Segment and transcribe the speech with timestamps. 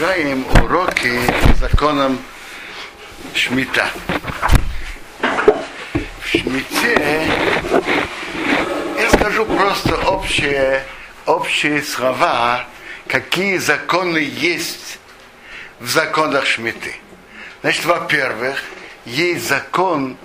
[0.00, 2.18] продолжаем уроки по законам
[3.34, 3.86] Шмита.
[5.20, 7.28] В Шмите
[8.98, 10.82] я скажу просто общие,
[11.26, 12.64] общие слова,
[13.08, 14.98] какие законы есть
[15.80, 16.94] в законах Шмиты.
[17.60, 18.58] Значит, во-первых,
[19.04, 20.16] есть закон,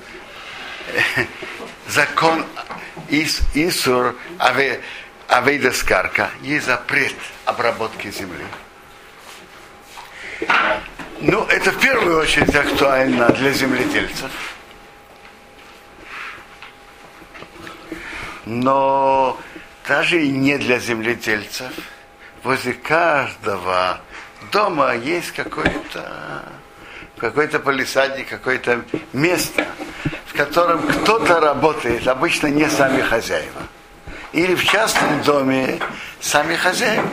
[1.90, 2.46] закон
[3.10, 4.80] Ис, Исур Аве,
[5.28, 7.16] Авейда Скарка, есть запрет
[7.46, 8.46] обработки земли.
[11.22, 14.32] Ну, это в первую очередь актуально для земледельцев.
[18.46, 19.40] Но
[19.88, 21.72] даже и не для земледельцев.
[22.44, 24.00] Возле каждого
[24.52, 26.44] дома есть какой-то
[27.18, 29.66] какой-то полисадник, какое-то место,
[30.26, 33.64] в котором кто-то работает, обычно не сами хозяева.
[34.34, 35.80] Или в частном доме
[36.20, 37.10] сами хозяева.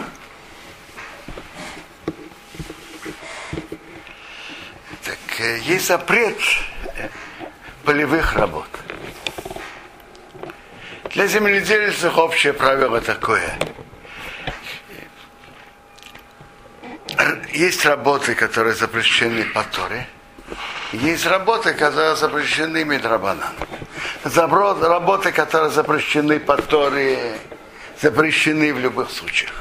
[5.64, 6.38] Есть запрет
[7.84, 8.68] полевых работ.
[11.10, 13.58] Для земледельцев общее правило такое.
[17.52, 20.08] Есть работы, которые запрещены по Торе.
[20.92, 23.52] Есть работы, которые запрещены Мидрабанан.
[24.24, 27.38] Работы, которые запрещены по Торе,
[28.00, 29.52] запрещены в любых случаях.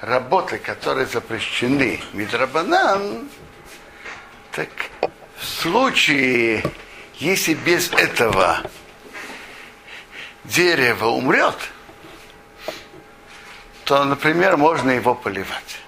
[0.00, 3.28] Работы, которые запрещены Мидрабанан,
[4.56, 4.70] так
[5.36, 6.64] в случае,
[7.16, 8.62] если без этого
[10.44, 11.56] дерево умрет,
[13.84, 15.78] то, например, можно его поливать.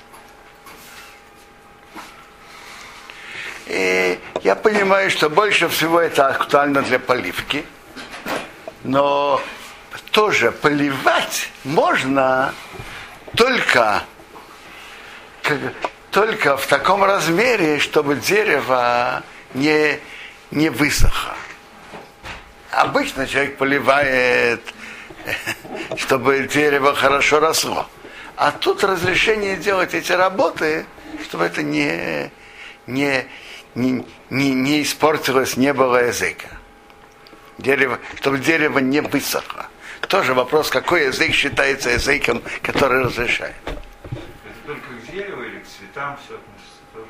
[3.68, 7.64] И я понимаю, что больше всего это актуально для поливки,
[8.84, 9.40] но
[10.10, 12.52] тоже поливать можно
[13.34, 14.04] только
[16.18, 19.22] только в таком размере, чтобы дерево
[19.54, 20.00] не,
[20.50, 21.36] не высохло.
[22.72, 24.60] Обычно человек поливает,
[25.96, 27.88] чтобы дерево хорошо росло.
[28.34, 30.86] А тут разрешение делать эти работы,
[31.22, 32.32] чтобы это не,
[32.88, 33.24] не,
[33.76, 36.48] не, не, не испортилось, не было языка.
[37.58, 39.68] Дерево, чтобы дерево не высохло.
[40.08, 43.54] Тоже вопрос, какой язык считается языком, который разрешает
[45.98, 47.08] цветам все относится тоже.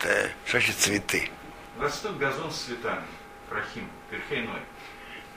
[0.00, 1.30] Да, что значит цветы?
[1.80, 3.02] Растут газон с цветами,
[3.48, 4.60] прохим, перхейной.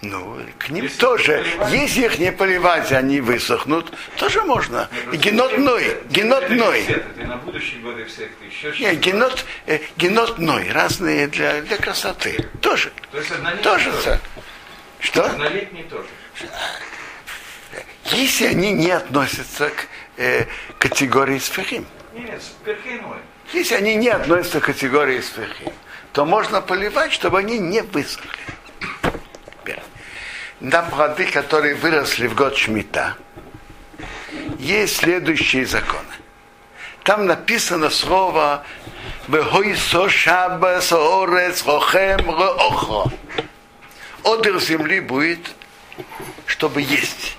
[0.02, 4.90] Ну, к ним если тоже, если их не поливать, они высохнут, тоже можно.
[4.92, 6.84] Нет, и генотной, генотной.
[6.84, 12.50] Это на будущие годы всех еще Нет, генот, э, генотной, разные для, для красоты.
[12.62, 12.92] Тоже.
[13.12, 13.32] То есть
[13.64, 13.92] тоже.
[13.92, 14.20] тоже.
[15.00, 15.24] Что?
[15.24, 16.08] Однолетние тоже.
[18.08, 19.88] Если они не относятся к
[20.18, 20.46] э,
[20.80, 21.86] категории сферим.
[22.14, 22.42] Нет.
[23.54, 25.74] Если они не относятся к категории сферим,
[26.12, 28.30] то можно поливать, чтобы они не высохли.
[30.60, 33.18] На плоды, которые выросли в год Шмита,
[34.60, 36.06] есть следующие законы.
[37.04, 38.64] Там написано слово
[39.28, 43.12] Бехойсо шабас орец рохем реохо.
[44.24, 45.54] Одер земли будет,
[46.46, 47.38] чтобы есть.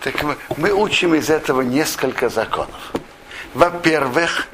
[0.00, 2.92] Так мы, мы учим из этого несколько законов.
[3.54, 4.48] Во-первых,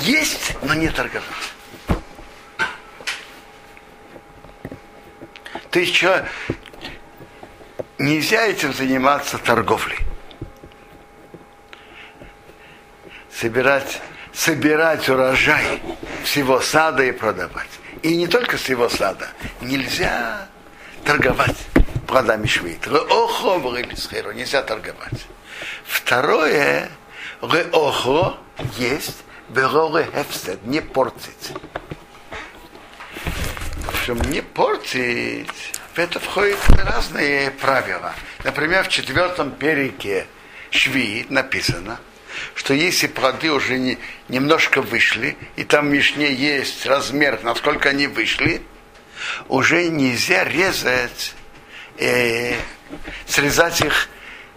[0.00, 1.28] есть, но не торговать.
[5.70, 6.26] То есть что,
[7.98, 9.98] нельзя этим заниматься торговлей.
[13.32, 14.00] Собирать,
[14.32, 15.82] собирать урожай
[16.24, 17.70] всего сада и продавать.
[18.02, 19.28] И не только всего сада.
[19.60, 20.48] Нельзя
[21.04, 21.56] торговать
[22.12, 22.86] плодами швейт.
[22.86, 25.26] Реохо в нельзя торговать.
[25.86, 26.90] Второе,
[27.40, 28.36] реохо
[28.76, 31.52] есть, бероре хефстед, не портить.
[34.02, 35.48] Чтобы не портить,
[35.94, 38.14] в это входят разные правила.
[38.44, 40.26] Например, в четвертом перике
[40.70, 41.98] Шви написано,
[42.54, 43.96] что если плоды уже не,
[44.28, 48.60] немножко вышли, и там в Мишне есть размер, насколько они вышли,
[49.48, 51.34] уже нельзя резать,
[51.98, 52.54] э,
[53.26, 54.08] срезать их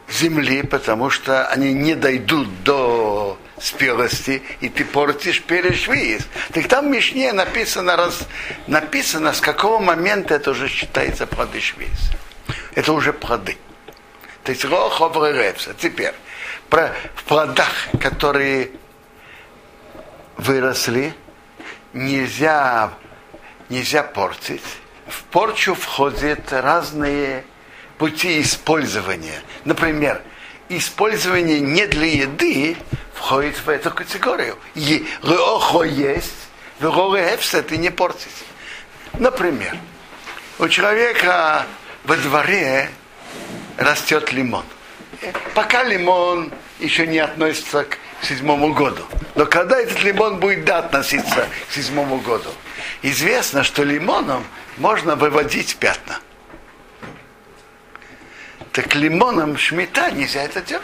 [0.09, 6.27] земли, потому что они не дойдут до спелости, и ты портишь перешвиз.
[6.51, 8.27] Так там в Мишне написано, раз,
[8.67, 12.11] написано, с какого момента это уже считается плоды швиз.
[12.75, 13.57] Это уже плоды.
[14.43, 15.73] То есть роховреревса.
[15.73, 16.13] Теперь,
[16.69, 18.71] про, в плодах, которые
[20.37, 21.13] выросли,
[21.93, 22.91] нельзя
[23.69, 24.61] нельзя портить.
[25.07, 27.43] В порчу входят разные
[27.97, 30.21] пути использования, например,
[30.69, 32.77] использование не для еды
[33.13, 34.57] входит в эту категорию.
[34.75, 36.33] Леохо есть,
[36.79, 38.45] верорехевсет и не портить.
[39.13, 39.77] Например,
[40.59, 41.65] у человека
[42.03, 42.89] во дворе
[43.77, 44.65] растет лимон.
[45.53, 49.03] Пока лимон еще не относится к седьмому году.
[49.35, 52.49] Но когда этот лимон будет да, относиться к седьмому году,
[53.01, 54.43] известно, что лимоном
[54.77, 56.19] можно выводить пятна.
[58.71, 60.83] Так лимоном шмита нельзя это делать.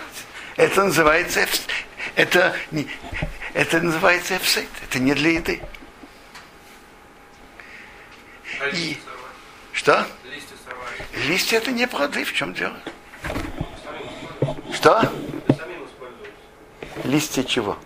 [0.56, 1.46] Это называется,
[2.16, 2.56] это,
[3.54, 4.70] это называется эфсейт.
[4.84, 5.62] Это не для еды.
[8.60, 8.98] А И,
[9.74, 10.06] что?
[10.24, 10.56] Листья.
[11.28, 12.78] Листья это не плоды, в чем дело?
[14.74, 15.12] Что?
[17.04, 17.78] Листья чего?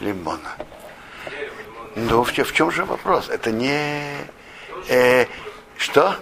[0.00, 0.40] Лимон.
[0.40, 0.56] Лимона.
[1.26, 1.54] Дерево,
[1.94, 2.08] лимон.
[2.08, 3.28] Ну, в чем же вопрос?
[3.28, 4.16] Это не...
[4.88, 5.26] э,
[5.76, 6.16] что?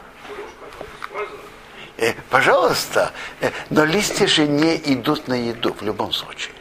[1.99, 6.53] Э, пожалуйста, э, но листья же не идут на еду в любом случае.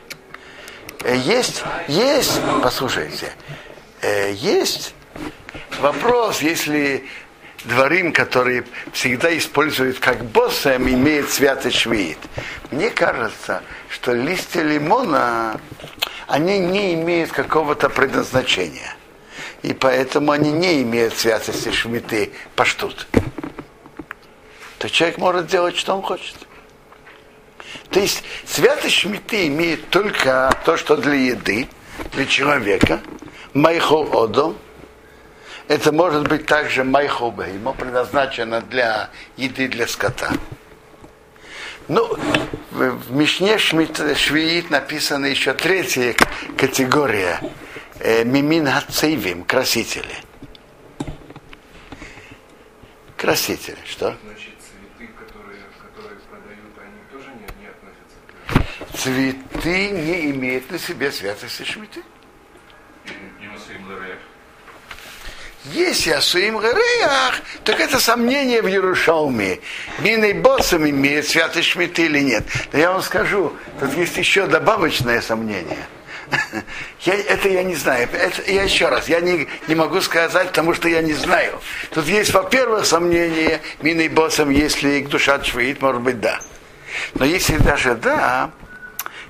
[1.03, 3.33] Э, есть, есть, послушайте,
[4.01, 4.93] э, есть
[5.79, 7.05] вопрос, если
[7.65, 8.63] дворим, который
[8.93, 12.17] всегда используют как боссом, имеет святый швеит.
[12.71, 15.59] Мне кажется, что листья лимона,
[16.27, 18.94] они не имеют какого-то предназначения.
[19.65, 23.07] И поэтому они не имеют святости шмиты паштут
[24.85, 26.35] то человек может делать, что он хочет.
[27.89, 31.67] То есть святость шмиты имеет только то, что для еды,
[32.11, 33.01] для человека,
[33.55, 34.55] майхол одом,
[35.67, 40.31] это может быть также майхол беймо, предназначено для еды для скота.
[41.87, 42.15] Ну,
[42.69, 46.15] в, Мишне Швиит написана еще третья
[46.57, 47.41] категория
[48.25, 50.15] мимин хацейвим, красители.
[53.17, 54.15] Красители, что?
[54.23, 60.79] Значит, цветы, которые, которые продают, они тоже не, не относятся к цветы не имеют на
[60.79, 62.01] себе святости шмиты.
[65.71, 69.59] Если Асуим Гареях, так это сомнение в Ярушалме.
[69.99, 72.45] Миной боссом имеет святость шмиты или нет.
[72.71, 75.87] Но я вам скажу, тут есть еще добавочное сомнение.
[77.01, 78.07] Я, это я не знаю.
[78.11, 81.59] Это, я еще раз, я не, не могу сказать, потому что я не знаю.
[81.91, 86.39] Тут есть, во-первых, сомнение миной боссом, если душа швеит, может быть, да.
[87.15, 88.51] Но если даже да,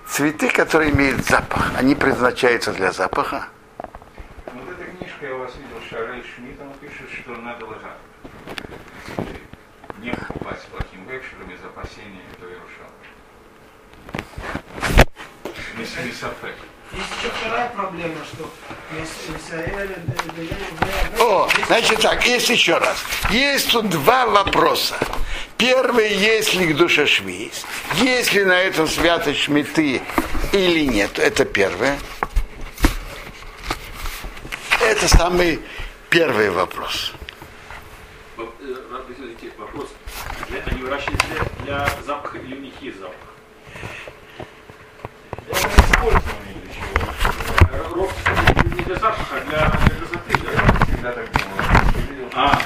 [0.07, 3.48] цветы, которые имеют запах, они предназначаются для запаха.
[3.77, 8.00] Вот эта книжка, я у вас видел, Шарей Шмидт, он пишет, что надо ложать.
[10.00, 12.91] Не покупать плохим векшером из опасения этого Иерушалма.
[15.77, 16.56] Не сафек.
[16.95, 18.50] Есть еще вторая проблема, что
[19.38, 19.95] Исраэль
[21.19, 22.97] О, значит так, есть еще раз.
[23.30, 24.95] Есть тут два вопроса.
[25.57, 27.65] Первый, есть ли к душе швейц,
[27.95, 30.01] есть ли на этом святость шмиты
[30.51, 31.97] или нет, это первое.
[34.81, 35.59] Это самый
[36.09, 37.13] первый вопрос.
[38.38, 39.88] Воп- э, вопрос.
[40.50, 41.21] Для- Они выращивают
[41.63, 43.15] для, для запаха или у них есть запах?
[45.45, 46.89] Для использования для чего?
[47.71, 48.12] Э, Роб
[48.65, 50.38] не для запаха, для, для красоты.
[50.44, 50.86] да?
[50.86, 51.46] Всегда так что
[52.36, 52.60] А,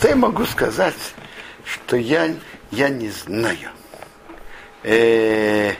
[0.00, 0.94] Что я могу сказать,
[1.62, 2.34] что я,
[2.70, 3.68] я не знаю.
[4.82, 5.74] Э,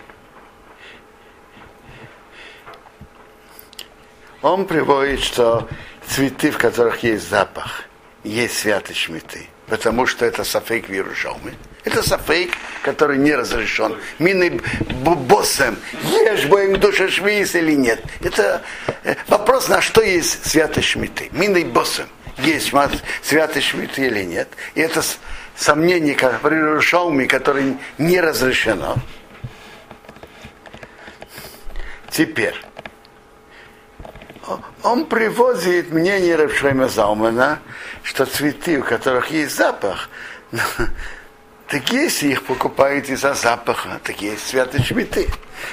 [4.42, 5.66] Он приводит, что
[6.06, 7.84] цветы, в которых есть запах,
[8.22, 11.54] есть святость шмиты, потому что это сафейк в.
[11.84, 13.96] Это сафейк, который не разрешен.
[14.18, 14.60] Мины
[14.90, 18.04] боссом, ешь боем душа швейс или нет.
[18.22, 18.60] Это
[19.02, 21.30] э, вопрос, на что есть святость шмиты.
[21.32, 22.06] Мины боссом,
[22.42, 22.72] есть
[23.22, 24.48] святость шмиты или нет.
[24.74, 25.02] И это
[25.56, 28.96] сомнение как в Иерушалме, которое не разрешено.
[32.10, 32.54] Теперь
[34.82, 37.60] он приводит мнение Равшема Заумана,
[38.02, 40.08] что цветы, у которых есть запах,
[41.68, 45.28] так если их покупают из-за запаха, так есть святые цветы.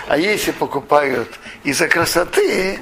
[0.08, 1.30] А если покупают
[1.64, 2.80] из-за красоты,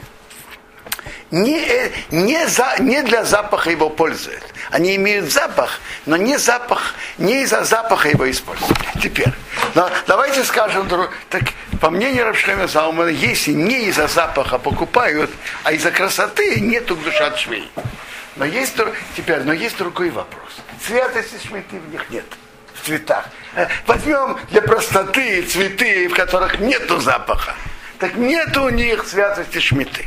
[1.31, 4.43] не, э, не, за, не для запаха его пользуют.
[4.71, 8.77] Они имеют запах, но не запах, не из-за запаха его используют.
[9.01, 9.33] Теперь,
[9.73, 10.87] но давайте скажем,
[11.29, 11.43] так,
[11.81, 15.31] по мнению Рабшлема Заумана, если не из-за запаха покупают,
[15.63, 17.69] а из-за красоты нету душа швей.
[18.35, 18.75] Но есть,
[19.15, 20.57] теперь, но есть другой вопрос.
[20.85, 22.25] Святости шмиты в них нет,
[22.73, 23.29] в цветах.
[23.55, 27.55] Э, возьмем для простоты цветы, в которых нету запаха.
[27.99, 30.05] Так нет у них святости шмиты.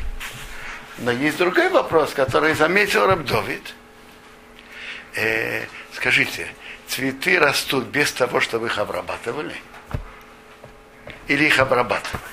[0.99, 3.75] Но есть другой вопрос, который заметил Рабдовид.
[5.15, 5.65] Э,
[5.95, 6.49] скажите,
[6.89, 9.55] цветы растут без того, чтобы их обрабатывали?
[11.29, 12.25] Или их обрабатывают?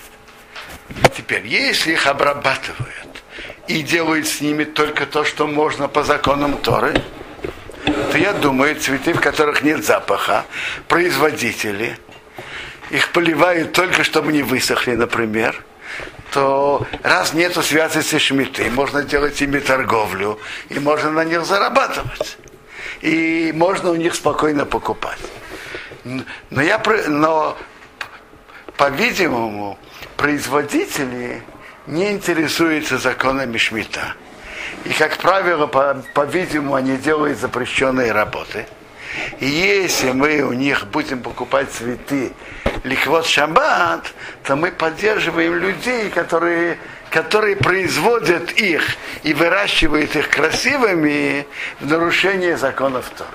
[1.15, 3.23] Теперь, если их обрабатывают
[3.67, 6.93] и делают с ними только то, что можно по законам Торы,
[8.11, 10.45] то я думаю, цветы, в которых нет запаха,
[10.87, 11.99] производители,
[12.89, 15.63] их поливают только, чтобы не высохли, например,
[16.31, 20.39] то раз нету святости шмиты, можно делать ими торговлю,
[20.69, 22.37] и можно на них зарабатывать.
[23.01, 25.19] И можно у них спокойно покупать.
[26.03, 27.57] Но, я, но
[28.77, 29.77] по-видимому,
[30.17, 31.43] производители
[31.87, 34.15] не интересуются законами шмита.
[34.85, 38.65] И, как правило, по, по-видимому, они делают запрещенные работы.
[39.39, 42.33] И если мы у них будем покупать цветы
[42.85, 44.13] ликвот шаббат,
[44.43, 46.77] то мы поддерживаем людей, которые,
[47.09, 48.83] которые производят их
[49.23, 51.47] и выращивают их красивыми
[51.79, 53.29] в нарушение законов Торы.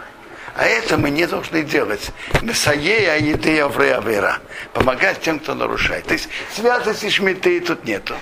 [0.54, 2.11] А это мы не должны делать.
[2.42, 4.38] Месаея еды авреавера.
[4.73, 6.07] Помогать тем, кто нарушает.
[6.07, 8.14] То есть святости шмиты тут нету.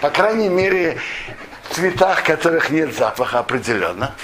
[0.00, 0.98] По крайней мере,
[1.68, 4.14] в цветах, которых нет запаха определенно.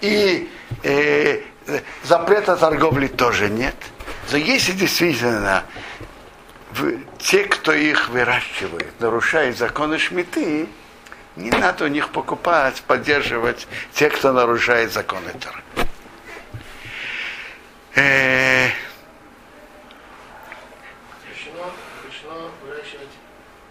[0.00, 0.50] И
[0.82, 1.40] э,
[2.02, 3.76] запрета торговли тоже нет.
[4.30, 5.64] Но если действительно
[7.18, 10.68] те, кто их выращивает, нарушают законы шмиты,
[11.36, 15.62] не надо у них покупать, поддерживать тех, кто нарушает законы Торы.
[17.94, 18.68] Э,
[21.20, 21.70] Запрещено,
[22.02, 23.08] запрещено выращивать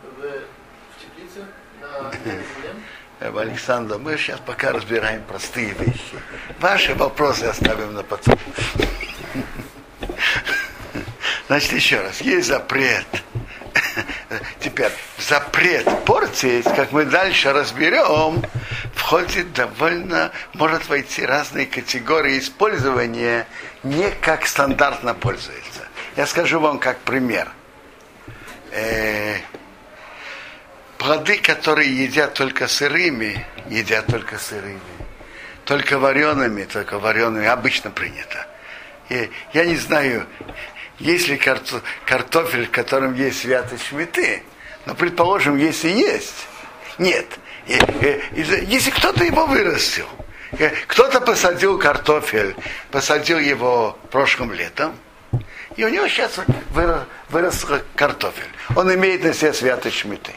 [0.03, 1.46] в, в теплице
[1.81, 2.43] на земле.
[3.20, 6.15] Э, Александр, мы сейчас пока разбираем простые вещи.
[6.60, 8.36] Ваши вопросы оставим на потом.
[11.51, 13.05] Значит, еще раз, есть запрет.
[14.62, 18.41] Теперь, запрет портить, как мы дальше разберем,
[18.96, 23.48] входит довольно, может войти разные категории использования,
[23.84, 25.89] не как стандартно пользуется.
[26.15, 27.50] Я скажу вам как пример.
[28.72, 29.36] Э,
[30.98, 34.79] плоды, которые едят только сырыми, едят только сырыми.
[35.65, 38.48] Только вареными, только вареными, обычно принято.
[39.12, 40.25] И я не знаю,
[41.01, 41.38] есть ли
[42.05, 44.43] картофель, в котором есть святость шмиты,
[44.86, 46.48] но, предположим, если есть,
[46.98, 47.25] нет.
[47.67, 50.08] Если кто-то его вырастил,
[50.88, 52.55] кто-то посадил картофель,
[52.91, 54.96] посадил его прошлым летом,
[55.75, 56.39] и у него сейчас
[56.72, 57.65] вырос, вырос
[57.96, 58.50] картофель.
[58.75, 60.34] Он имеет на себе святость шмиты.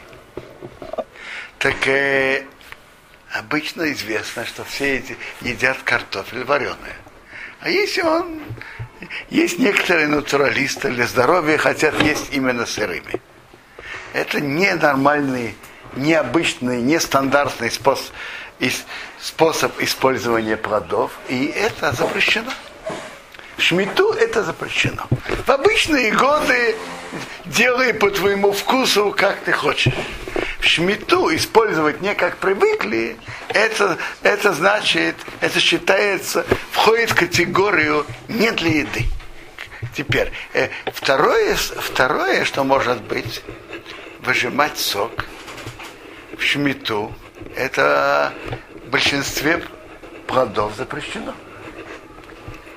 [1.59, 2.45] Так э,
[3.31, 6.95] обычно известно, что все эти едят картофель вареный.
[7.59, 8.41] А если он...
[9.29, 13.21] Есть некоторые натуралисты для здоровья хотят есть именно сырыми.
[14.13, 15.55] Это ненормальный,
[15.95, 18.13] необычный, нестандартный способ,
[19.19, 22.51] способ использования плодов, и это запрещено.
[23.57, 25.07] Шмиту это запрещено.
[25.45, 26.75] В обычные годы
[27.45, 29.93] делай по твоему вкусу, как ты хочешь.
[30.59, 33.17] В шмиту использовать не как привыкли,
[33.49, 39.05] это, это значит, это считается, входит в категорию не для еды.
[39.93, 43.43] Теперь, э, второе, второе, что может быть,
[44.21, 45.25] выжимать сок
[46.37, 47.13] в шмиту,
[47.55, 48.33] это
[48.85, 49.63] в большинстве
[50.27, 51.33] плодов запрещено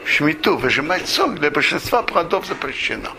[0.09, 3.11] шмиту выжимать сок для большинства плодов запрещено.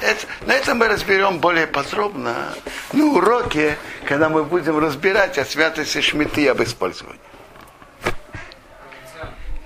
[0.00, 2.54] Это, на этом мы разберем более подробно
[2.92, 7.20] на уроке, когда мы будем разбирать о святости шмиты и об использовании.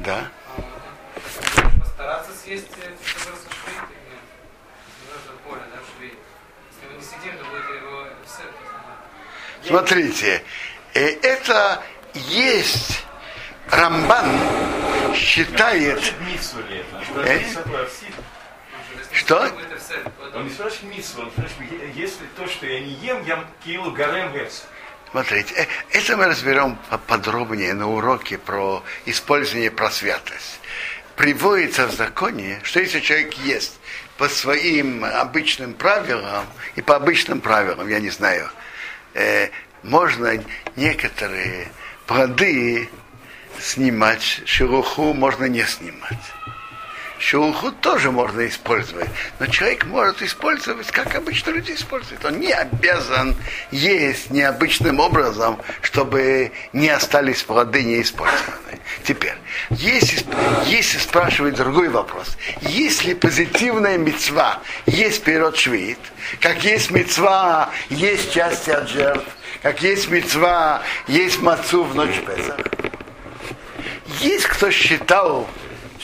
[0.00, 0.28] Да.
[1.80, 2.68] Постараться съесть
[7.50, 9.66] будет его сет.
[9.66, 10.42] Смотрите,
[10.94, 11.82] э, это
[12.14, 13.04] есть
[13.70, 14.26] Рамбан
[15.14, 16.14] считает...
[17.24, 17.40] Э?
[19.12, 19.50] Что?
[20.34, 24.32] Он не спрашивает миссу, он спрашивает, если то, что я не ем, я килу гарем.
[25.10, 30.60] Смотрите, э, это мы разберем подробнее на уроке про использование про святость.
[31.16, 33.78] Приводится в законе, что если человек ест
[34.18, 38.50] по своим обычным правилам и по обычным правилам, я не знаю,
[39.14, 39.48] э,
[39.82, 41.68] можно некоторые
[42.06, 42.90] плоды
[43.60, 46.32] снимать, шелуху можно не снимать.
[47.18, 49.08] Шелуху тоже можно использовать,
[49.38, 52.24] но человек может использовать, как обычно люди используют.
[52.24, 53.34] Он не обязан
[53.70, 58.80] есть необычным образом, чтобы не остались плоды неиспользованные.
[59.02, 59.34] Теперь,
[59.70, 60.26] если,
[60.66, 65.98] если спрашивать другой вопрос, если позитивная мецва есть перед швид,
[66.40, 69.26] как есть мецва, есть части от жертв,
[69.62, 72.58] как есть мецва, есть мацу в ночь Песах,
[74.20, 75.48] есть кто считал,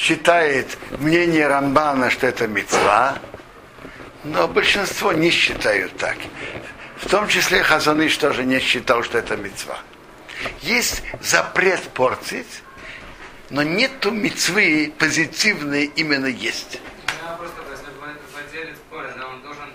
[0.02, 3.18] считает мнение Рамбана, что это мецва,
[4.24, 6.16] но большинство не считают так.
[6.96, 9.78] В том числе Хазаныш тоже не считал, что это мецва.
[10.60, 12.62] Есть запрет портить,
[13.50, 16.80] но нету мецвы позитивной именно есть.
[16.80, 17.90] У меня просто возник
[18.32, 19.70] владелец поля, да, он должен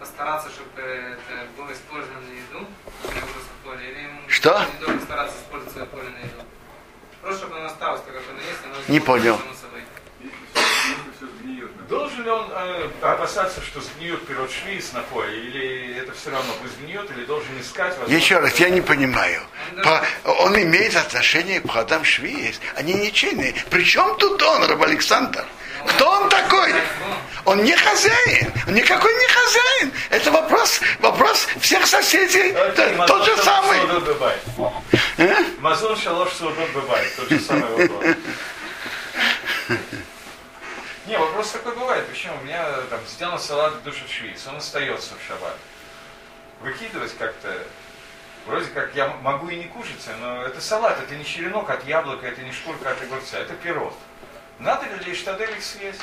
[0.00, 2.66] постараться, чтобы это было использовано на еду,
[3.04, 4.66] для выгрузки поля, или ему Что?
[4.74, 6.44] не должен стараться использовать свое поле на еду.
[7.24, 9.38] Просто чтобы оно осталось, так как оно есть, оно Не понял.
[11.88, 16.52] Должен ли он э, опасаться, что сгниет пирот швиц на поле, или это все равно
[16.62, 19.42] пусть сгниет, или должен искать возможность- Еще раз, я не понимаю.
[19.84, 20.02] По-
[20.42, 22.58] он имеет отношение к плодам швиз.
[22.76, 23.54] Они ничейные.
[23.70, 25.44] Причем тут он, Раб Александр?
[25.88, 26.72] Кто он такой?
[27.44, 28.50] Он не хозяин.
[28.66, 29.92] Он никакой не хозяин.
[30.08, 32.52] Это вопрос, вопрос всех соседей.
[32.52, 33.78] Окей, Т- Тот же самый.
[35.18, 35.44] Э?
[35.60, 37.14] Мазон шалош судот бывает.
[37.16, 38.16] Тот же самый вопрос.
[41.06, 42.06] Не, вопрос такой бывает.
[42.08, 42.38] Почему?
[42.38, 45.56] У меня там сделан салат души швиц, он остается в шаббат.
[46.60, 47.62] Выкидывать как-то,
[48.46, 52.26] вроде как я могу и не кушать, но это салат, это не черенок от яблока,
[52.26, 53.92] это не шкурка от огурца, это пирог.
[54.58, 56.02] Надо ли лишь таделик съесть?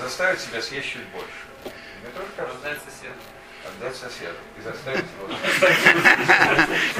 [0.00, 1.26] Заставить себя съесть чуть больше.
[1.64, 2.68] Мне тоже кажется.
[3.68, 5.28] Отдать соседу и заставить его.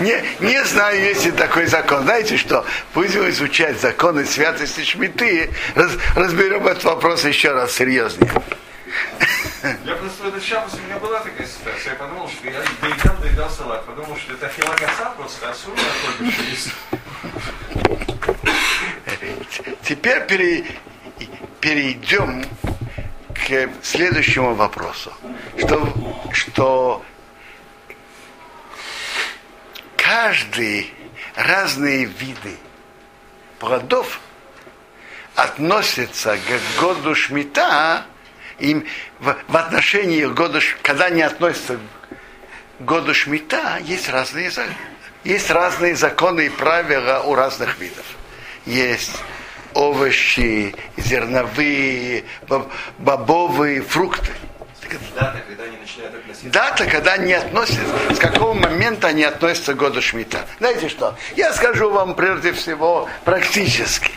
[0.01, 2.03] Не, не знаю, есть ли такой закон.
[2.05, 2.65] Знаете что?
[2.95, 5.51] Будем изучать законы святости Шмиты.
[5.75, 8.31] Раз- разберем этот вопрос еще раз серьезнее.
[9.85, 11.93] Я просто в этот шаббат у меня была такая ситуация.
[11.93, 13.85] Я подумал, что я доедал, доедал салат.
[13.85, 16.69] Подумал, что это филогоса просто такой швиц.
[19.83, 20.65] Теперь пере-
[21.61, 22.45] перейдем
[23.35, 25.13] к следующему вопросу.
[25.59, 25.93] Что,
[26.33, 27.05] что
[29.97, 30.93] каждый
[31.35, 32.57] разные виды
[33.59, 34.21] плодов
[35.35, 38.05] относятся к году шмита,
[38.59, 38.87] им
[39.21, 40.25] в, в отношении
[40.61, 41.79] Ш- когда они относятся
[42.79, 44.51] к году шмита, есть разные,
[45.25, 48.05] есть разные законы и правила у разных видов.
[48.65, 49.17] Есть
[49.75, 54.31] овощи, зерновые, боб- бобовые, фрукты.
[55.15, 56.51] Дата, когда они начинают относиться.
[56.51, 60.47] Дата, когда они относятся, с какого момента они относятся к году Шмита.
[60.59, 61.17] Знаете что?
[61.37, 64.11] Я скажу вам прежде всего практически.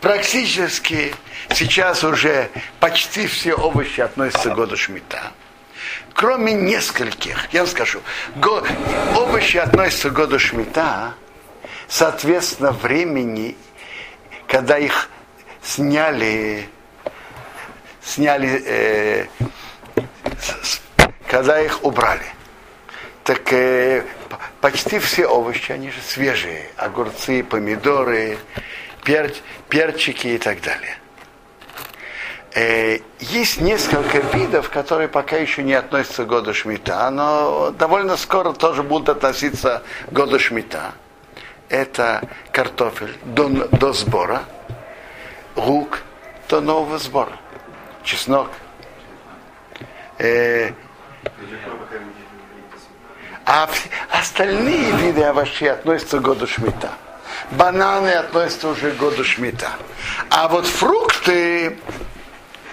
[0.00, 1.14] Практически
[1.54, 5.32] сейчас уже почти все овощи относятся к году Шмита.
[6.14, 8.00] Кроме нескольких, я вам скажу,
[8.36, 8.64] го-
[9.16, 11.14] овощи относятся к году Шмита,
[11.88, 13.56] соответственно, времени,
[14.48, 15.08] когда их
[15.62, 16.68] сняли,
[18.02, 19.26] сняли э,
[21.26, 22.26] когда их убрали.
[23.24, 24.04] Так э,
[24.60, 26.66] почти все овощи, они же свежие.
[26.76, 28.38] Огурцы, помидоры,
[29.04, 29.36] пер-
[29.68, 30.96] перчики и так далее.
[32.52, 38.52] Э, есть несколько видов, которые пока еще не относятся к году Шмита, но довольно скоро
[38.52, 40.92] тоже будут относиться к году Шмита.
[41.68, 44.42] Это картофель до, до сбора,
[45.54, 46.00] лук
[46.48, 47.36] до нового сбора,
[48.02, 48.48] чеснок,
[50.20, 50.72] Э,
[53.46, 53.68] а
[54.10, 56.92] остальные виды овощей относятся к году Шмита.
[57.52, 59.72] Бананы относятся уже к году Шмита.
[60.28, 61.78] А вот фрукты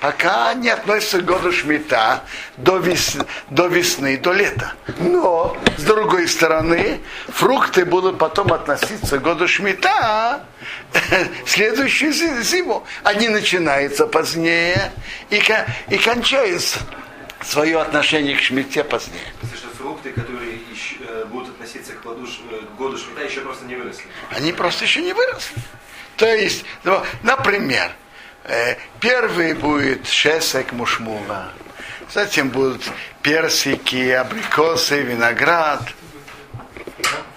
[0.02, 2.22] пока не относятся к году Шмита
[2.58, 4.74] до, вес- до весны, до лета.
[5.00, 10.42] Но, с другой стороны, фрукты будут потом относиться к году Шмита
[11.46, 12.84] следующую зи- зиму.
[13.04, 14.92] Они начинаются позднее
[15.30, 15.42] и,
[15.90, 16.80] и кончаются
[17.42, 19.22] свое отношение к Шмите позднее.
[19.40, 23.42] Потому что фрукты, которые еще, э, будут относиться к, плоду, э, к году Шмита, еще
[23.42, 24.06] просто не выросли.
[24.32, 25.62] Они просто еще не выросли.
[26.18, 27.92] То есть, ну, например,
[28.46, 31.52] э, первый будет шесек мушмула,
[32.10, 32.90] затем будут
[33.22, 35.82] персики, абрикосы, виноград.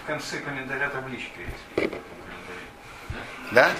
[0.03, 1.91] В конце календаря табличка есть.
[3.51, 3.71] Да?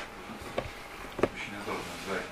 [1.19, 2.23] Очень удобно звать.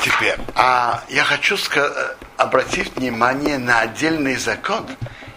[0.00, 1.56] Теперь, а я хочу
[2.36, 4.86] обратить внимание на отдельный закон,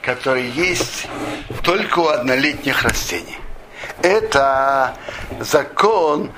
[0.02, 1.08] который есть
[1.64, 3.38] только у однолетних растений.
[4.02, 4.96] Это
[5.40, 6.32] закон,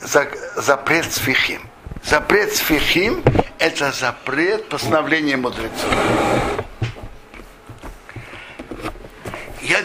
[0.00, 1.62] за- запрет сфихим.
[2.02, 3.22] Запрет сфихим–
[3.58, 5.94] это запрет постановления мудрецов.
[9.60, 9.78] Я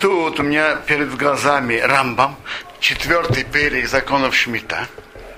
[0.00, 2.36] тут у меня перед глазами Рамбам,
[2.82, 4.88] четвертый перек законов Шмита.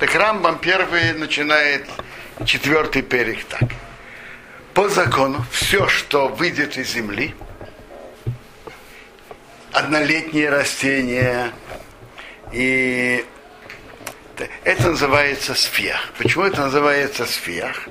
[0.01, 1.87] Так Рамбам первый начинает
[2.47, 3.69] четвертый перек так.
[4.73, 7.35] По закону все, что выйдет из земли,
[9.73, 11.53] однолетние растения
[12.51, 13.25] и
[14.65, 16.13] это называется сфех.
[16.17, 17.89] Почему это называется сфех?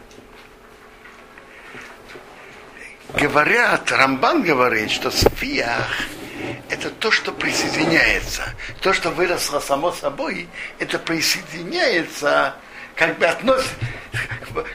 [3.13, 6.08] Говорят, Рамбан говорит, что сфиах
[6.69, 8.43] это то, что присоединяется.
[8.82, 10.47] То, что выросло само собой,
[10.79, 12.56] это присоединяется,
[12.95, 13.75] как бы относится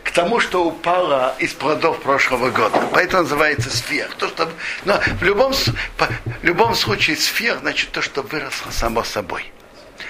[0.02, 2.88] к тому, что упало из плодов прошлого года.
[2.92, 4.14] Поэтому называется сфех.
[4.16, 4.50] То, что,
[4.84, 5.68] но в любом, в
[6.42, 9.52] любом случае сфех значит то, что выросло само собой.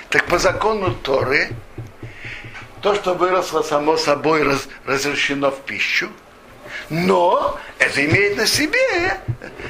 [0.08, 1.50] Так по закону Торы,
[2.80, 6.08] то, что выросло само собой, раз- разрешено в пищу,
[6.90, 9.18] но это имеет на себе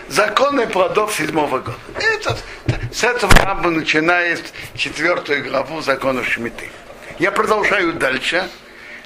[0.09, 1.79] законы плодов седьмого года.
[1.97, 2.39] Это,
[2.93, 6.71] с этого Рамба начинает четвертую главу законов Шмиты.
[7.19, 8.49] Я продолжаю дальше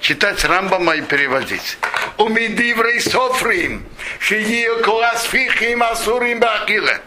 [0.01, 1.79] читать Рамбама и переводить.
[2.18, 3.87] Умидиврей софрим,
[4.18, 7.01] шиил класс фихим асурим бахиле.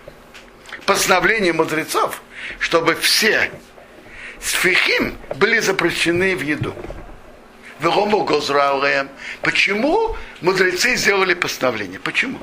[0.85, 2.21] Постановление мудрецов,
[2.59, 3.51] чтобы все
[4.41, 6.75] сфихим были запрещены в еду.
[9.41, 11.99] Почему мудрецы сделали постановление?
[11.99, 12.39] Почему?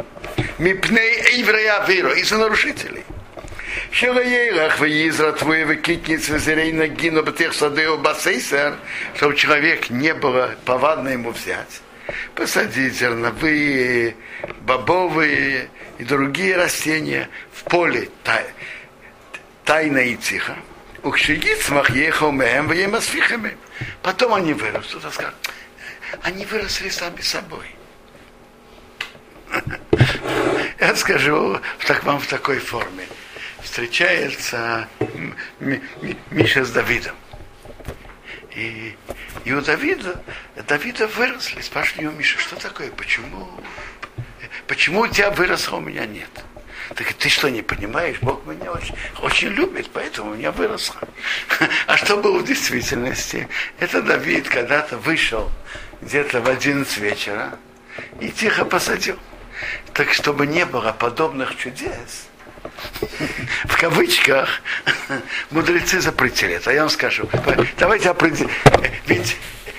[0.58, 3.04] Мипней еврея веру, из-за нарушителей.
[3.90, 8.76] Шелаейлах в Изра твои выкитницы зерей нагину тех садео басейсер,
[9.14, 11.82] чтобы человек не было повадно ему взять.
[12.34, 14.16] Посадить зерновые,
[14.62, 18.50] бобовые и другие растения в поле тай-
[19.64, 20.56] тайно и тихо.
[21.02, 22.72] Укшигицмах ехал мем в
[24.02, 25.04] Потом они вырастут,
[26.22, 27.66] они выросли сами собой.
[30.78, 33.06] Я скажу так вам в такой форме.
[33.62, 34.88] Встречается
[36.30, 37.16] Миша с Давидом.
[38.54, 38.96] И,
[39.44, 40.22] и у Давида,
[40.68, 41.60] Давида выросли.
[41.62, 42.90] Спрашивают его, Миша, что такое?
[42.90, 43.48] Почему,
[44.66, 46.28] почему у тебя выросло, а у меня нет?
[46.94, 48.18] Так ты что, не понимаешь?
[48.20, 51.00] Бог меня очень, очень любит, поэтому у меня выросло.
[51.86, 53.48] А что было в действительности?
[53.78, 55.50] Это Давид когда-то вышел
[56.02, 57.58] где-то в 11 вечера
[58.20, 59.18] и тихо посадил.
[59.94, 62.26] Так чтобы не было подобных чудес,
[63.64, 64.48] в кавычках,
[65.50, 66.70] мудрецы запретили это.
[66.70, 67.28] А я вам скажу,
[67.78, 68.50] давайте определим.
[69.06, 69.36] Ведь,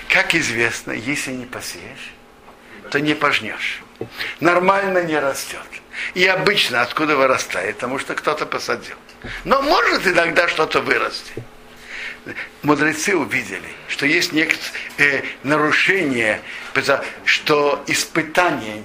[0.08, 2.12] как известно, если не посеешь,
[2.90, 3.82] то не пожнешь.
[4.40, 5.60] Нормально не растет.
[6.14, 7.76] И обычно откуда вырастает?
[7.76, 8.96] Потому что кто-то посадил.
[9.44, 11.32] Но может иногда что-то вырасти.
[12.62, 16.40] Мудрецы увидели, что есть некоторые э, нарушения,
[16.72, 18.82] потому что испытание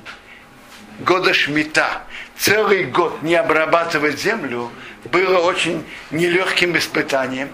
[0.99, 2.03] года Шмита,
[2.37, 4.69] целый год не обрабатывать землю,
[5.05, 7.49] было очень нелегким испытанием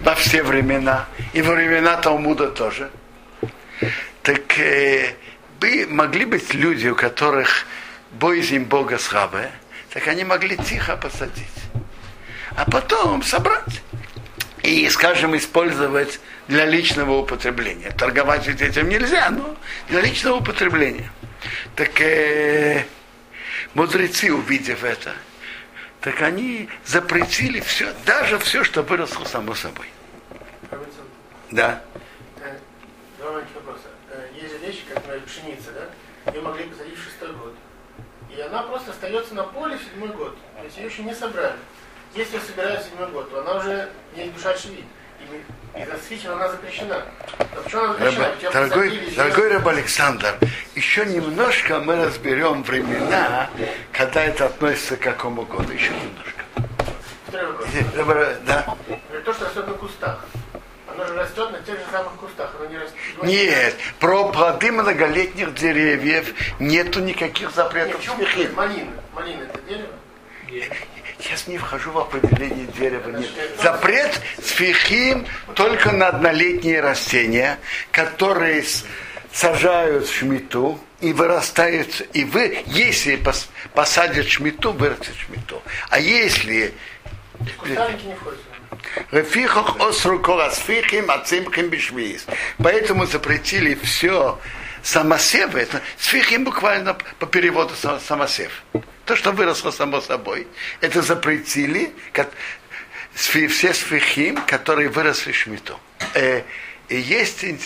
[0.00, 2.90] во все времена, и во времена Талмуда тоже.
[4.22, 5.14] Так э,
[5.88, 7.66] могли быть люди, у которых
[8.12, 9.50] боязнь Бога слабая,
[9.92, 11.46] так они могли тихо посадить,
[12.56, 13.82] а потом собрать
[14.62, 17.90] и, скажем, использовать для личного употребления.
[17.90, 19.56] Торговать ведь этим нельзя, но
[19.88, 21.10] для личного употребления.
[21.74, 22.84] Так э,
[23.74, 25.12] мудрецы, увидев это,
[26.00, 29.86] так они запретили все, даже все, что выросло само собой.
[31.50, 31.82] Да.
[32.40, 32.56] Э,
[33.18, 33.88] Два маленьких вопроса.
[34.10, 36.32] Э, Есть же вещи, как, например, пшеница, да?
[36.32, 37.54] Ее могли посадить в шестой год.
[38.34, 40.36] И она просто остается на поле седьмой год.
[40.58, 41.54] То есть ее еще не собрали.
[42.14, 44.84] Если ее собирают седьмой год, то она уже не душа швид.
[45.74, 47.02] И свечи она запрещена.
[47.38, 48.52] Но почему она запрещена?
[48.52, 50.38] Дорогой, дорогой Раб Александр,
[50.74, 53.48] еще немножко мы разберем времена,
[53.92, 55.72] когда это относится к какому году.
[55.72, 56.44] Еще немножко.
[57.28, 57.68] Второй вопрос.
[58.46, 58.76] Да.
[59.24, 60.26] То, что растет на кустах.
[60.94, 62.54] Оно же растет на тех же самых кустах.
[62.58, 62.96] Оно не растет.
[63.22, 67.96] Нет, про плоды многолетних деревьев нету никаких Нет, запретов.
[67.96, 68.54] почему свихим.
[68.54, 68.90] малина?
[69.14, 69.88] Малина это дерево?
[71.18, 73.08] Сейчас не вхожу в определение дерева.
[73.10, 73.30] Нет.
[73.62, 77.58] Запрет сфихим только на однолетние растения,
[77.90, 78.64] которые
[79.32, 82.06] сажают в шмиту и вырастают.
[82.12, 85.62] И вы, если пос- посадят шмиту, вырастет шмиту.
[85.88, 86.74] А если
[87.56, 88.38] Кустарники не входят.
[89.10, 92.26] Рефихох осру коласфихим ацимхим бишвиз.
[92.58, 94.38] Поэтому запретили все
[94.82, 95.60] самосевы.
[95.60, 98.62] Это сфихим буквально по переводу са- самосев.
[99.04, 100.46] То, что выросло само собой,
[100.80, 102.30] это запретили как,
[103.14, 105.78] все сфихим, которые выросли шмиту.
[106.14, 106.42] Э,
[106.88, 107.60] и есть ин-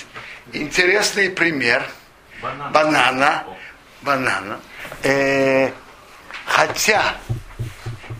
[0.52, 1.84] интересный пример
[2.72, 3.44] банана.
[4.02, 4.60] Банана.
[5.02, 5.70] Э,
[6.44, 7.16] хотя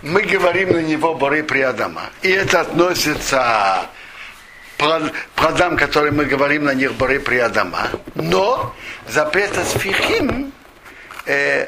[0.07, 2.11] мы говорим на него боры при Адама.
[2.23, 3.87] И это относится
[4.79, 7.89] плод- плодам, которые мы говорим на них боры при Адама.
[8.15, 8.75] Но
[9.09, 10.53] запрета сфихим
[11.27, 11.67] э,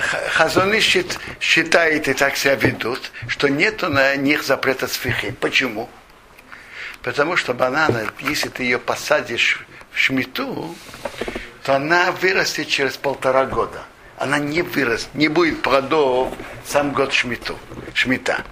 [0.00, 5.34] Х- Хазоны счит- считает и так себя ведут, что нету на них запрета сфихим.
[5.36, 5.88] Почему?
[7.02, 10.74] Потому что банана, если ты ее посадишь в шмиту,
[11.62, 13.82] то она вырастет через полтора года.
[14.16, 16.32] Она не вырастет, не будет плодов
[16.66, 17.58] сам год шмиту,
[17.94, 18.44] шмита.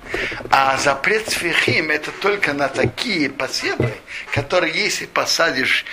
[0.51, 3.95] А запрет сфихим это только на такие посевы,
[4.35, 5.85] которые если посадишь,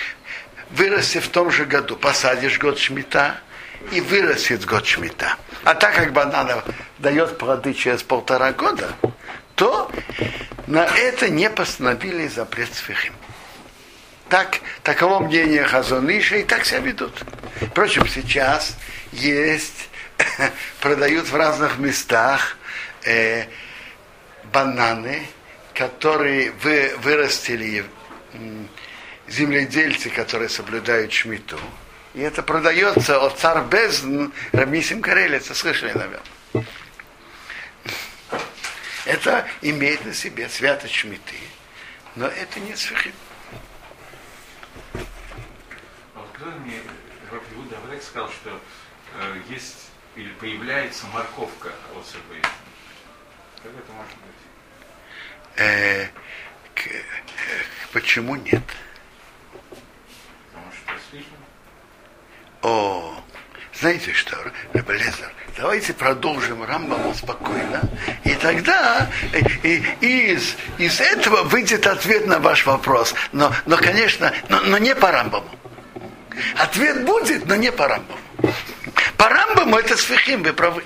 [0.71, 3.39] вырастет в том же году, посадишь год шмита,
[3.91, 5.35] и вырастет год шмита.
[5.63, 6.63] А так как банана
[6.97, 8.91] дает плоды через полтора года,
[9.55, 9.91] то
[10.67, 13.13] на это не постановили запрет сфихим.
[14.29, 17.23] Так, таково мнение Хазоныша, и так себя ведут.
[17.61, 18.77] Впрочем, сейчас
[19.11, 19.89] есть,
[20.81, 22.57] продают в разных местах
[23.03, 23.45] э,
[24.51, 25.27] бананы,
[25.73, 27.85] которые вы, вырастили
[29.27, 31.59] земледельцы, которые соблюдают шмиту.
[32.13, 36.21] И это продается от царь Безн Рамисим Карелица, слышали, наверное.
[39.05, 41.37] Это имеет на себе святость шмиты,
[42.15, 43.13] но это не сфихим.
[44.93, 46.79] А вот кто мне
[47.31, 47.41] Раб
[48.03, 48.59] сказал, что
[49.49, 52.41] есть или появляется морковка особая.
[52.41, 54.35] Как это может быть?
[55.57, 56.07] Э,
[56.75, 57.01] к- э,
[57.93, 58.63] почему нет?
[60.51, 61.37] Потому что слишком.
[62.61, 63.23] О,
[63.73, 64.37] знаете что,
[64.73, 67.81] Рабелезер, давайте продолжим Рамбаму спокойно,
[68.23, 73.13] и тогда э, и, из, из этого выйдет ответ на ваш вопрос.
[73.31, 75.49] Но, но конечно, но, но не по Рамбаму.
[76.57, 78.19] Ответ будет, но не по Рамбаму.
[79.19, 80.81] По Рамбаму это сфихим, вы правы.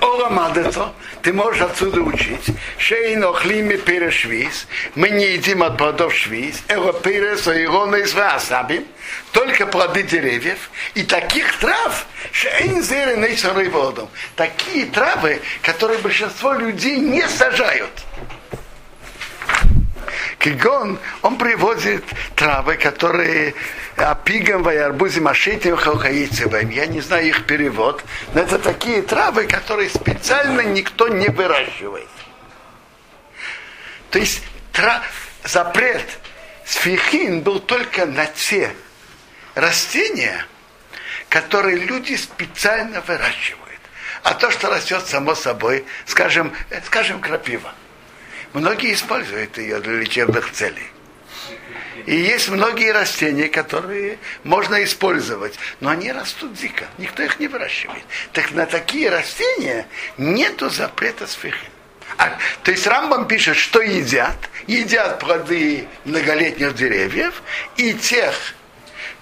[0.00, 2.46] Оламадето, ты можешь отсюда учить.
[2.78, 4.66] Шейн охлими перешвиз.
[4.96, 6.64] Мы не едим от плодов швиз.
[6.66, 8.84] Эго перес, оирона из васабим.
[9.30, 10.68] Только плоды деревьев.
[10.94, 12.80] И таких трав, шейн
[13.20, 14.08] нейсорой водом.
[14.34, 17.92] Такие травы, которые большинство людей не сажают.
[20.38, 22.04] Кигон, он приводит
[22.36, 23.54] травы, которые
[23.96, 26.70] апигам, ваярбузим, ашитим, халхаицевым.
[26.70, 32.08] Я не знаю их перевод, но это такие травы, которые специально никто не выращивает.
[34.10, 35.02] То есть тра...
[35.44, 36.06] запрет
[36.64, 38.74] сфихин был только на те
[39.54, 40.46] растения,
[41.28, 43.80] которые люди специально выращивают.
[44.22, 46.52] А то, что растет само собой, скажем,
[46.84, 47.72] скажем, крапива.
[48.52, 50.88] Многие используют ее для лечебных целей.
[52.06, 58.02] И есть многие растения, которые можно использовать, но они растут дико, никто их не выращивает.
[58.32, 61.68] Так на такие растения нету запрета сфихи.
[62.16, 64.36] А, то есть Рамбам пишет, что едят.
[64.66, 67.42] Едят плоды многолетних деревьев
[67.76, 68.34] и тех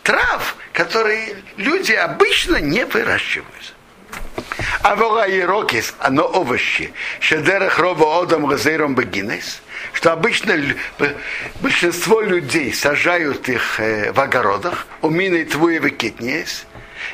[0.03, 3.76] трав, которые люди обычно не выращивают.
[4.83, 6.93] А вола ирокис, оно овощи.
[7.21, 9.61] Шедерах роба одам газейром бегинес.
[9.93, 10.55] Что обычно
[11.61, 14.87] большинство людей сажают их в огородах.
[15.03, 16.67] Умины твои выкитнес.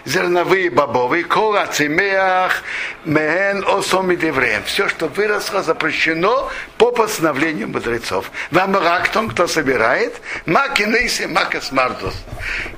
[0.04, 2.62] Зерновые бобовые, кола цемеах,
[3.04, 4.62] мehen осом и девреем.
[4.64, 8.30] Все, что выросло, запрещено по постановлению мудрецов.
[8.50, 12.14] Вам рактом, кто собирает, макинейси макас мардус.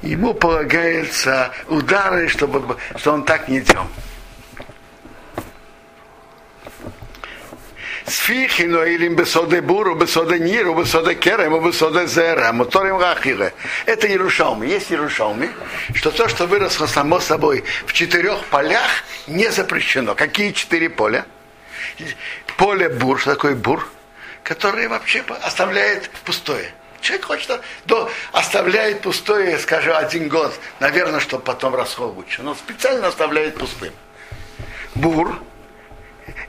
[0.02, 3.86] Ему полагается удары, чтобы, что он так не делал.
[8.06, 13.54] Сфихино или бесоде буру, бесоде ниру, бесоде керем, бесоде зера, моторим рахире.
[13.86, 14.66] Это Ярушалми.
[14.66, 15.50] Есть Ярушалми,
[15.94, 18.90] что то, что выросло само собой в четырех полях,
[19.26, 20.14] не запрещено.
[20.14, 21.24] Какие четыре поля?
[22.58, 23.88] Поле бур, что такое бур?
[24.42, 26.74] Который вообще оставляет пустое.
[27.00, 32.26] Человек хочет, до, оставляет пустое, скажем, один год, наверное, чтобы потом расходовать.
[32.38, 33.92] Но специально оставляет пустым.
[34.94, 35.38] Бур,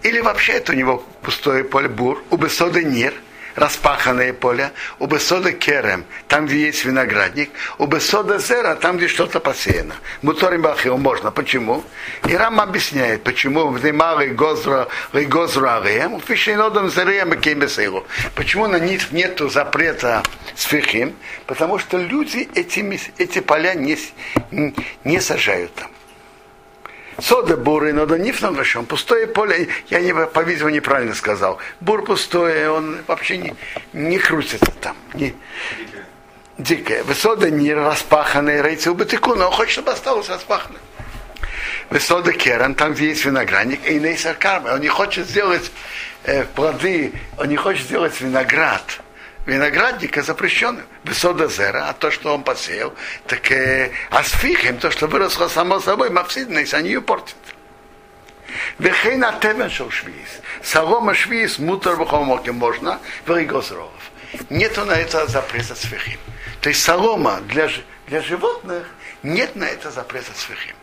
[0.03, 3.13] или вообще это у него пустое поле бур, у бесоды нир,
[3.55, 9.39] распаханное поле, у Бесода Керем, там, где есть виноградник, у Бесода Зера, там, где что-то
[9.39, 9.95] посеяно.
[10.21, 11.31] Муторим Бахио можно.
[11.31, 11.83] Почему?
[12.27, 18.05] И Рам объясняет, почему в Немалый Гозра Ареем, в Фишинодом Зереем и Кембесейру.
[18.35, 20.23] Почему на них нет запрета
[20.55, 21.15] сфихим?
[21.47, 22.79] Потому что люди эти,
[23.17, 23.97] эти поля не,
[25.03, 25.89] не сажают там.
[27.19, 28.85] Сода буры, но да ниф нашем.
[28.85, 31.59] Пустое поле, я, не, по-видимому, неправильно сказал.
[31.79, 33.55] Бур пустое, он вообще не,
[33.93, 34.97] не крутится там.
[35.13, 35.33] Не,
[36.57, 37.03] дикое.
[37.03, 40.81] Высода не распаханная, рейцы убытыку, но он хочет, чтобы осталось распаханное.
[41.89, 44.73] Высода керан, там, где есть виноградник, и нейсар карма.
[44.73, 45.71] Он не хочет сделать
[46.23, 49.01] э, плоды, он не хочет сделать виноград
[49.45, 50.85] виноградника запрещенным.
[51.03, 52.93] Высода зера, а то, что он посеял,
[53.27, 57.35] так э, асфихим, то, что выросло само собой, мавсидность, они ее портят.
[58.79, 60.41] Вехейна темен швиз.
[60.63, 63.91] Солома швиз, мутор бухомоки можно, варигозров.
[64.49, 66.19] Нету на это запрета сфихим.
[66.61, 67.69] То есть солома для,
[68.07, 68.87] для животных
[69.23, 70.75] нет на это запрета сфихим.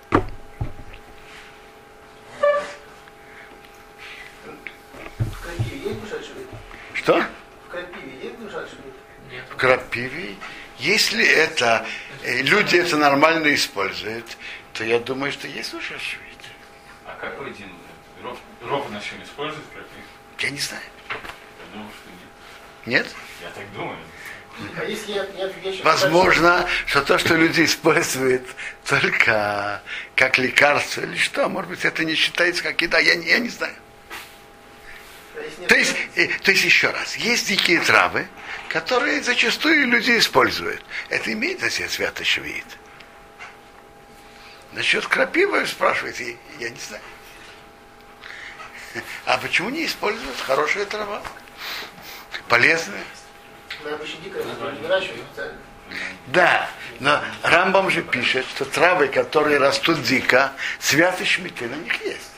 [6.94, 7.24] Что?
[9.62, 10.34] Крапиве,
[10.78, 11.86] если это
[12.24, 14.36] э, люди это нормально используют,
[14.74, 16.40] то я думаю, что есть уже швид.
[17.06, 17.72] А какой день?
[18.24, 20.02] Ров, ров начнем использовать крапиву?
[20.40, 20.82] Я не знаю.
[21.10, 23.04] Я думаю, что нет.
[23.04, 23.14] Нет?
[23.40, 23.98] Я так думаю.
[24.76, 28.44] А если нет, нет вещи, Возможно, что то, что люди используют
[28.86, 29.80] только
[30.16, 33.48] как лекарство или что, может быть, это не считается как еда, я, не- я не
[33.48, 33.74] знаю.
[35.68, 38.26] То есть, э, то есть еще раз, есть дикие травы,
[38.72, 40.82] которые зачастую люди используют.
[41.10, 42.64] Это имеет на себе свято швеит.
[44.72, 47.02] Насчет крапивы спрашиваете, я не знаю.
[49.26, 51.22] А почему не используют хорошая трава?
[52.48, 53.04] Полезная.
[56.28, 62.30] Да, но Рамбам же пишет, что травы, которые растут дико, святый шмиты на них есть.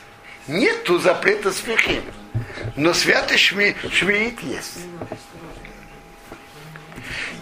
[0.47, 2.03] Нету запрета свяхим,
[2.75, 4.79] но святый шми, шмиит есть.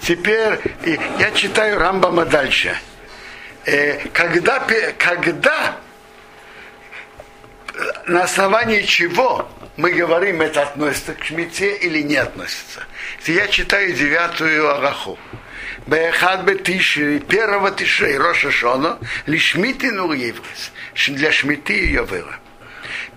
[0.05, 2.77] Теперь и я читаю Рамбама дальше.
[3.65, 4.59] Э, когда,
[4.97, 5.77] когда
[8.05, 12.83] на основании чего мы говорим, это относится к шмите или не относится.
[13.25, 15.17] Я читаю девятую Араху.
[15.87, 20.71] Бехад бетиши, первого тишей, Роша Шона, лишмити нуриеврис,
[21.07, 22.39] для шмити и йовера.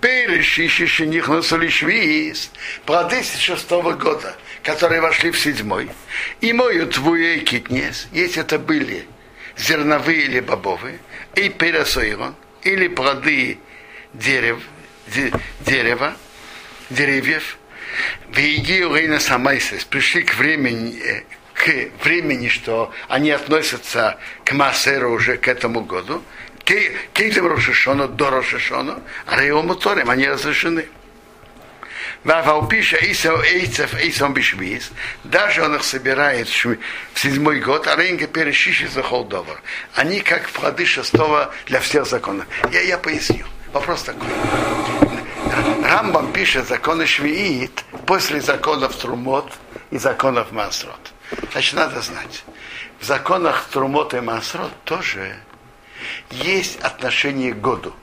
[0.00, 2.50] Перешиши шенихнусу лишвиис,
[2.84, 5.88] плоды с шестого года, которые вошли в седьмой,
[6.40, 9.06] и мою твуе китнес, если это были
[9.56, 10.98] зерновые или бобовые,
[11.36, 13.58] и пересойрон, или плоды
[14.12, 14.58] дерев,
[15.06, 16.16] де- дерева,
[16.90, 17.58] деревьев,
[18.30, 21.22] Вейгиурейна Самайсис пришли к времени, э,
[21.54, 26.24] к времени, что они относятся к Масеру уже к этому году,
[26.64, 30.86] Кейтем Рошишону до Рошишону, а Рейому Торем, они разрешены.
[32.24, 34.90] Вавалпиша Эйцев Эйсом Бишвиз,
[35.24, 36.76] даже он их собирает в
[37.14, 39.62] седьмой год, а Рейнга перешиши за холдовар.
[39.94, 42.46] Они как плоды шестого для всех законов.
[42.72, 43.46] Я, я поясню.
[43.72, 44.28] Вопрос такой.
[45.84, 49.52] Рамбам пишет законы Швиит после законов Трумот
[49.90, 51.12] и законов Масрот.
[51.52, 52.44] Значит, надо знать.
[53.00, 55.36] В законах Трумот и Масрот тоже
[56.30, 57.94] есть отношение к году.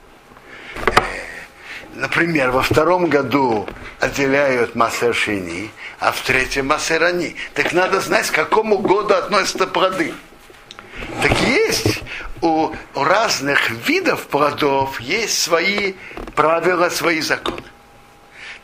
[1.94, 3.68] Например, во втором году
[4.00, 7.36] отделяют Масер Шини, а в третьем Масер Ани.
[7.54, 10.12] Так надо знать, к какому году относятся плоды.
[11.22, 12.02] Так есть
[12.40, 15.94] у, у разных видов плодов есть свои
[16.34, 17.62] правила, свои законы.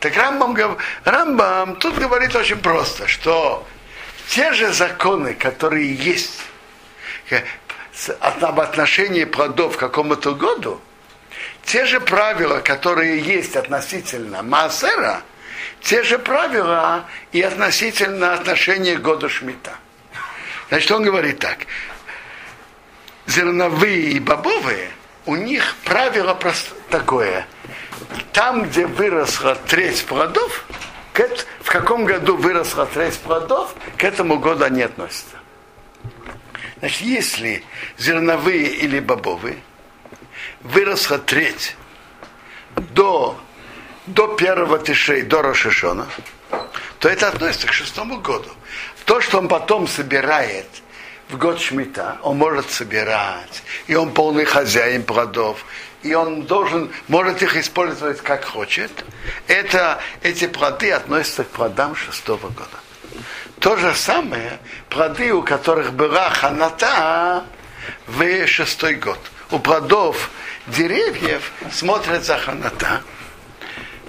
[0.00, 3.64] Так Рамбам, Рамбам тут говорит очень просто, что
[4.28, 6.40] те же законы, которые есть
[7.30, 7.42] э,
[8.18, 10.80] об отношении плодов к какому-то году,
[11.64, 15.22] те же правила, которые есть относительно Маасера,
[15.80, 19.74] те же правила и относительно отношения к году Шмита.
[20.68, 21.58] Значит, он говорит так.
[23.26, 24.90] Зерновые и бобовые,
[25.26, 27.46] у них правило просто такое.
[28.32, 30.64] Там, где выросла треть плодов,
[31.60, 35.36] в каком году выросла треть плодов, к этому году они относятся.
[36.78, 37.64] Значит, если
[37.98, 39.58] зерновые или бобовые,
[40.62, 41.76] выросла треть
[42.76, 43.38] до,
[44.06, 46.06] до первого тишей, до Рошишона,
[46.98, 48.50] то это относится к шестому году.
[49.04, 50.66] То, что он потом собирает
[51.30, 55.64] в год Шмита, он может собирать, и он полный хозяин плодов,
[56.02, 58.90] и он должен, может их использовать как хочет.
[59.46, 62.78] Это, эти плоды относятся к плодам шестого года.
[63.60, 64.58] То же самое,
[64.88, 67.44] плоды, у которых была ханата
[68.06, 69.18] в шестой год.
[69.50, 70.30] У плодов
[70.66, 73.02] деревьев смотрится ханата.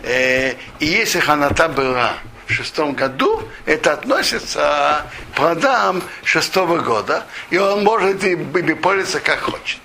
[0.03, 2.13] Э, и если ханата была
[2.47, 9.41] в шестом году, это относится к плодам шестого года, и он может и пользоваться как
[9.41, 9.79] хочет.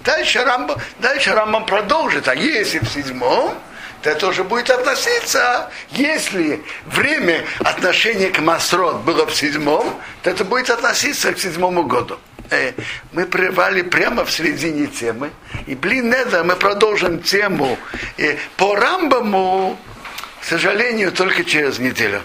[0.00, 3.54] Дальше Рамбам, дальше Рамбам продолжит, а если в седьмом,
[4.02, 10.44] то это уже будет относиться, если время отношения к Масрот было в седьмом, то это
[10.44, 12.18] будет относиться к седьмому году.
[12.50, 12.72] Э,
[13.12, 15.30] мы прервали прямо в середине темы.
[15.66, 17.78] И блин, это мы продолжим тему
[18.16, 19.78] э, по Рамбаму,
[20.40, 22.22] к сожалению, только через неделю.